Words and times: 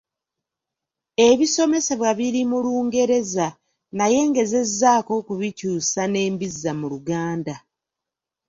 Ebisomesebwa 1.29 2.09
biri 2.19 2.41
mu 2.49 2.57
Lungereza 2.65 3.47
naye 3.97 4.19
ngezezzaako 4.29 5.11
okubikyusa 5.21 6.01
ne 6.07 6.23
mbizza 6.33 6.71
mu 6.79 6.85
Luganda. 6.93 7.55